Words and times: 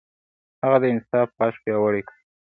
هغه 0.63 0.77
د 0.81 0.85
انصاف 0.93 1.29
غږ 1.39 1.55
پياوړی 1.63 2.01
کړ. 2.07 2.15